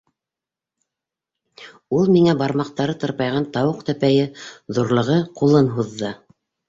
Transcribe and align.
Ул 1.97 2.09
миңә 2.15 2.35
бармаҡтары 2.39 2.95
тырпайған 3.03 3.45
тауыҡ 3.59 3.85
тәпәйе 3.91 4.27
ҙурлығы 4.79 5.19
ҡулын 5.43 5.71
һуҙҙы. 5.77 6.11